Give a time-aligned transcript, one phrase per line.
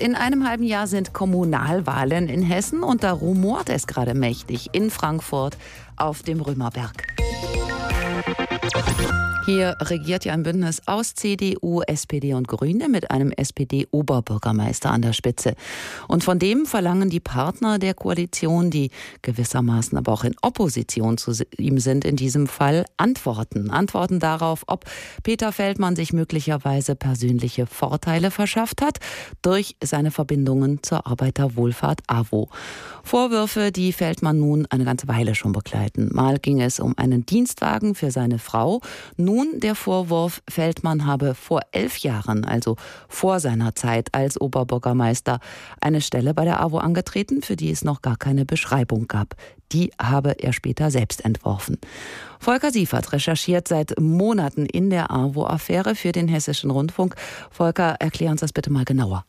[0.00, 4.90] In einem halben Jahr sind Kommunalwahlen in Hessen und da rumort es gerade mächtig in
[4.90, 5.56] Frankfurt
[5.96, 7.06] auf dem Römerberg.
[9.46, 15.12] Hier regiert ja ein Bündnis aus CDU, SPD und Grüne mit einem SPD-Oberbürgermeister an der
[15.12, 15.54] Spitze.
[16.08, 18.90] Und von dem verlangen die Partner der Koalition, die
[19.20, 23.68] gewissermaßen aber auch in Opposition zu ihm sind, in diesem Fall Antworten.
[23.68, 24.86] Antworten darauf, ob
[25.22, 28.98] Peter Feldmann sich möglicherweise persönliche Vorteile verschafft hat
[29.42, 32.48] durch seine Verbindungen zur Arbeiterwohlfahrt AWO.
[33.02, 36.08] Vorwürfe, die Feldmann nun eine ganze Weile schon begleiten.
[36.14, 38.80] Mal ging es um einen Dienstwagen für seine Frau.
[39.18, 42.76] Nun nun der Vorwurf, Feldmann habe vor elf Jahren, also
[43.08, 45.40] vor seiner Zeit als Oberbürgermeister,
[45.80, 49.34] eine Stelle bei der AWO angetreten, für die es noch gar keine Beschreibung gab.
[49.72, 51.78] Die habe er später selbst entworfen.
[52.38, 57.16] Volker Siefert recherchiert seit Monaten in der AWO-Affäre für den Hessischen Rundfunk.
[57.50, 59.24] Volker, erklär uns das bitte mal genauer.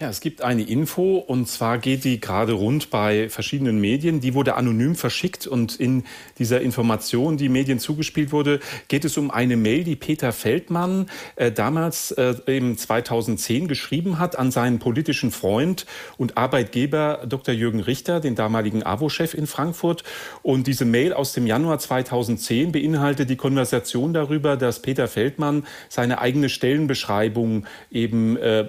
[0.00, 4.20] Ja, es gibt eine Info und zwar geht die gerade rund bei verschiedenen Medien.
[4.20, 6.04] Die wurde anonym verschickt und in
[6.38, 11.52] dieser Information, die Medien zugespielt wurde, geht es um eine Mail, die Peter Feldmann äh,
[11.52, 15.84] damals äh, im 2010 geschrieben hat an seinen politischen Freund
[16.16, 17.54] und Arbeitgeber Dr.
[17.54, 20.02] Jürgen Richter, den damaligen AWO-Chef in Frankfurt.
[20.40, 26.22] Und diese Mail aus dem Januar 2010 beinhaltet die Konversation darüber, dass Peter Feldmann seine
[26.22, 28.66] eigene Stellenbeschreibung eben äh,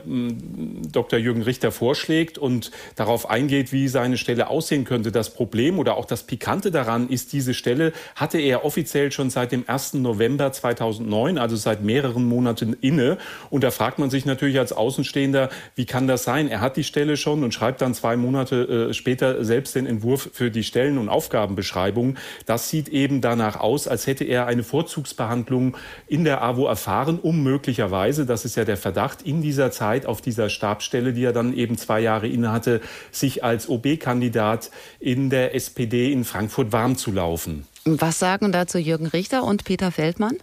[0.91, 1.20] Dr.
[1.21, 5.11] Jürgen Richter vorschlägt und darauf eingeht, wie seine Stelle aussehen könnte.
[5.11, 9.51] Das Problem oder auch das Pikante daran ist, diese Stelle hatte er offiziell schon seit
[9.51, 9.95] dem 1.
[9.95, 13.17] November 2009, also seit mehreren Monaten inne.
[13.49, 16.47] Und da fragt man sich natürlich als Außenstehender, wie kann das sein?
[16.47, 20.29] Er hat die Stelle schon und schreibt dann zwei Monate äh, später selbst den Entwurf
[20.33, 22.17] für die Stellen- und Aufgabenbeschreibung.
[22.45, 25.77] Das sieht eben danach aus, als hätte er eine Vorzugsbehandlung
[26.07, 30.21] in der AWO erfahren, um möglicherweise, das ist ja der Verdacht, in dieser Zeit auf
[30.21, 32.81] dieser Stabsstelle Stelle, die er dann eben zwei Jahre innehatte,
[33.11, 37.65] sich als OB-Kandidat in der SPD in Frankfurt warm zu laufen.
[37.85, 40.37] Was sagen dazu Jürgen Richter und Peter Feldmann?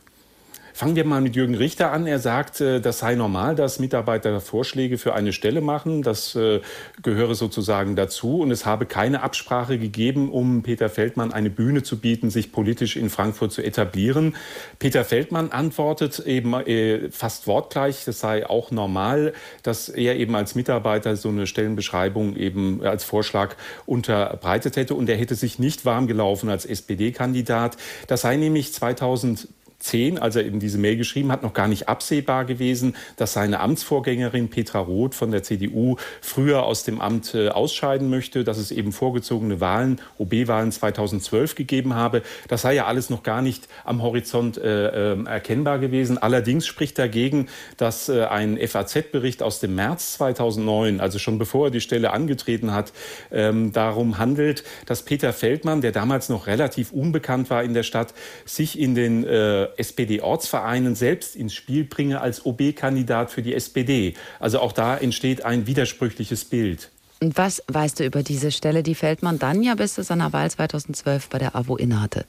[0.79, 2.07] Fangen wir mal mit Jürgen Richter an.
[2.07, 6.03] Er sagt, äh, das sei normal, dass Mitarbeiter Vorschläge für eine Stelle machen.
[6.03, 6.61] Das äh,
[7.03, 8.39] gehöre sozusagen dazu.
[8.39, 12.95] Und es habe keine Absprache gegeben, um Peter Feldmann eine Bühne zu bieten, sich politisch
[12.95, 14.37] in Frankfurt zu etablieren.
[14.79, 19.33] Peter Feldmann antwortet eben äh, fast wortgleich, das sei auch normal,
[19.65, 24.95] dass er eben als Mitarbeiter so eine Stellenbeschreibung eben als Vorschlag unterbreitet hätte.
[24.95, 27.77] Und er hätte sich nicht warm gelaufen als SPD-Kandidat.
[28.07, 29.49] Das sei nämlich 2000
[29.81, 33.61] 2010, als er eben diese Mail geschrieben hat, noch gar nicht absehbar gewesen, dass seine
[33.61, 38.71] Amtsvorgängerin Petra Roth von der CDU früher aus dem Amt äh, ausscheiden möchte, dass es
[38.71, 42.23] eben vorgezogene Wahlen, OB-Wahlen 2012 gegeben habe.
[42.49, 46.19] Das sei ja alles noch gar nicht am Horizont äh, äh, erkennbar gewesen.
[46.19, 51.71] Allerdings spricht dagegen, dass äh, ein FAZ-Bericht aus dem März 2009, also schon bevor er
[51.71, 52.93] die Stelle angetreten hat,
[53.31, 58.13] ähm, darum handelt, dass Peter Feldmann, der damals noch relativ unbekannt war in der Stadt,
[58.45, 64.15] sich in den äh, SPD-Ortsvereinen selbst ins Spiel bringe als OB-Kandidat für die SPD.
[64.41, 66.91] Also auch da entsteht ein widersprüchliches Bild.
[67.21, 70.51] Und was weißt du über diese Stelle, die Feldmann dann ja bis zu seiner Wahl
[70.51, 72.25] 2012 bei der AWO innehatte?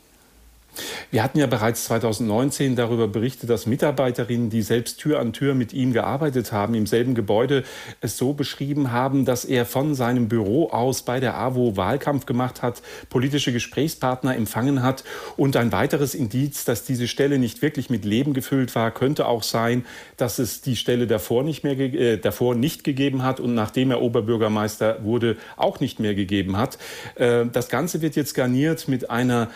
[1.12, 5.74] Wir hatten ja bereits 2019 darüber berichtet, dass Mitarbeiterinnen, die selbst Tür an Tür mit
[5.74, 7.64] ihm gearbeitet haben, im selben Gebäude,
[8.02, 12.62] es so beschrieben haben, dass er von seinem Büro aus bei der AWO Wahlkampf gemacht
[12.62, 15.04] hat, politische Gesprächspartner empfangen hat.
[15.38, 19.44] Und ein weiteres Indiz, dass diese Stelle nicht wirklich mit Leben gefüllt war, könnte auch
[19.44, 19.86] sein,
[20.18, 24.02] dass es die Stelle davor nicht mehr äh, davor nicht gegeben hat und nachdem er
[24.02, 26.78] Oberbürgermeister wurde, auch nicht mehr gegeben hat.
[27.16, 29.50] Äh, das Ganze wird jetzt garniert mit einer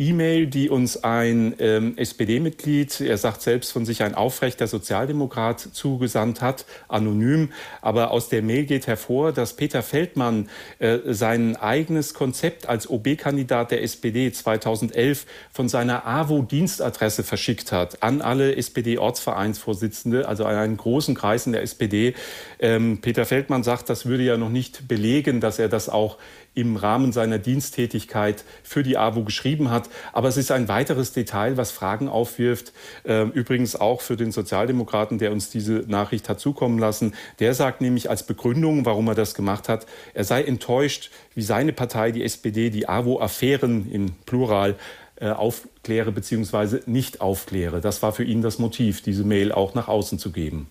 [0.00, 6.40] E-Mail, die uns ein ähm, SPD-Mitglied, er sagt selbst von sich ein aufrechter Sozialdemokrat, zugesandt
[6.40, 7.50] hat, anonym.
[7.82, 13.72] Aber aus der Mail geht hervor, dass Peter Feldmann äh, sein eigenes Konzept als OB-Kandidat
[13.72, 21.14] der SPD 2011 von seiner AWO-Dienstadresse verschickt hat an alle SPD-Ortsvereinsvorsitzende, also an einen großen
[21.14, 22.14] Kreis in der SPD.
[22.58, 26.16] Ähm, Peter Feldmann sagt, das würde ja noch nicht belegen, dass er das auch
[26.54, 29.89] im Rahmen seiner Diensttätigkeit für die AWO geschrieben hat.
[30.12, 32.72] Aber es ist ein weiteres Detail, was Fragen aufwirft.
[33.04, 37.14] Äh, übrigens auch für den Sozialdemokraten, der uns diese Nachricht hat zukommen lassen.
[37.38, 41.72] Der sagt nämlich als Begründung, warum er das gemacht hat, er sei enttäuscht, wie seine
[41.72, 44.76] Partei, die SPD, die AWO-Affären im Plural
[45.16, 46.80] äh, aufkläre bzw.
[46.86, 47.80] nicht aufkläre.
[47.80, 50.70] Das war für ihn das Motiv, diese Mail auch nach außen zu geben.